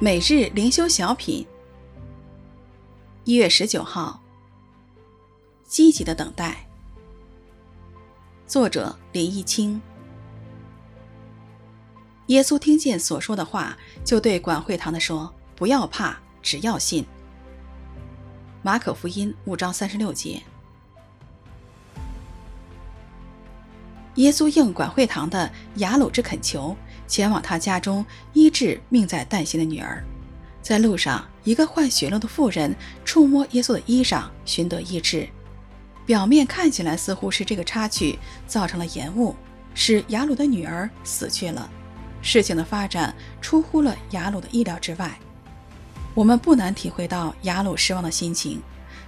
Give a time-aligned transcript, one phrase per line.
[0.00, 1.46] 每日灵修小品，
[3.22, 4.20] 一月十九号。
[5.64, 6.66] 积极的等待。
[8.44, 9.80] 作者林一清。
[12.26, 17.06] 耶稣听见所说的话，就对管会堂的说：“不要怕，只要信。”
[18.62, 20.42] 马可福音五章三十六节。
[24.16, 26.76] 耶稣应管会堂的雅鲁之恳求，
[27.06, 30.02] 前往他家中医治命在旦夕的女儿。
[30.62, 35.28] 在路上，一个患血漏的妇人触摸耶稣的衣裳，寻得医治。
[36.06, 39.34] 表面看起来似乎是这个插曲造成了延误，
[39.74, 41.70] 使雅鲁的女儿死去了。
[42.22, 45.18] 事情的发展出乎了雅鲁的意料之外。
[46.14, 48.62] 我们不难体会到雅鲁失望的心情，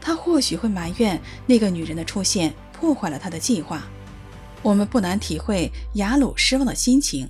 [0.00, 3.82] 他或许会埋怨那个女人的出现破坏了他的计划。
[4.62, 7.28] 我们不难体会雅鲁失望的心情，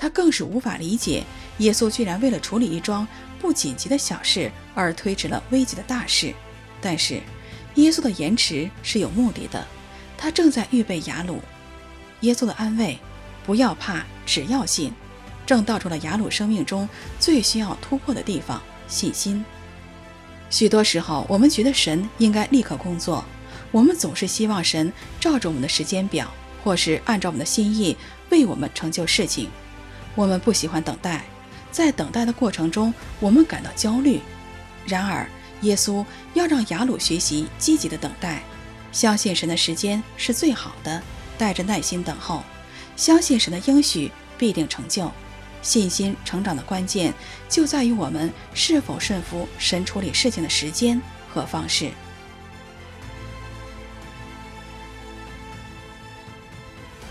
[0.00, 1.22] 他更是无法理解
[1.58, 3.06] 耶稣居然为了处理一桩
[3.38, 6.32] 不紧急的小事而推迟了危急的大事。
[6.80, 7.20] 但是，
[7.74, 9.62] 耶稣的延迟是有目的的，
[10.16, 11.38] 他正在预备雅鲁。
[12.22, 12.98] 耶稣的安慰，
[13.44, 14.90] 不要怕，只要信，
[15.44, 19.44] 正道出了雅鲁生命中最需要突破的地方——信心。
[20.48, 23.22] 许多时候，我们觉得神应该立刻工作，
[23.70, 24.90] 我们总是希望神
[25.20, 26.32] 照着我们的时间表。
[26.62, 27.96] 或是按照我们的心意
[28.28, 29.48] 为我们成就事情，
[30.14, 31.24] 我们不喜欢等待，
[31.70, 34.20] 在等待的过程中，我们感到焦虑。
[34.86, 35.28] 然而，
[35.62, 38.42] 耶稣要让雅鲁学习积极的等待，
[38.92, 41.02] 相信神的时间是最好的，
[41.38, 42.42] 带着耐心等候，
[42.96, 45.10] 相信神的应许必定成就。
[45.62, 47.12] 信心成长的关键
[47.46, 51.90] 就在于我们是否顺服神处理事情的时间和方式。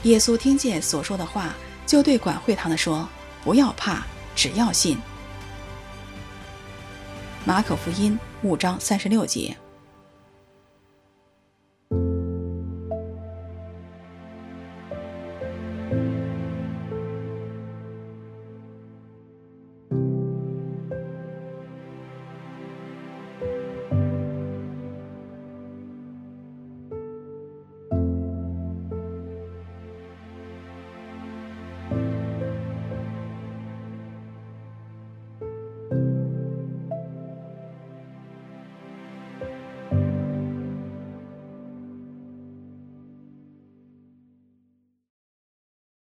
[0.04, 1.54] 耶稣听见所说的话，
[1.90, 3.10] 就对管会堂的说
[3.44, 4.04] ：“不要怕，
[4.36, 4.96] 只要信。”
[7.44, 9.58] 马可福音五章三十六节。